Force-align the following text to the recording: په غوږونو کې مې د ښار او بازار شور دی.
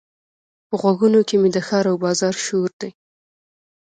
په 0.67 0.75
غوږونو 0.81 1.19
کې 1.27 1.35
مې 1.41 1.49
د 1.55 1.57
ښار 1.67 1.85
او 1.91 1.95
بازار 2.05 2.35
شور 2.45 2.71
دی. 2.81 2.91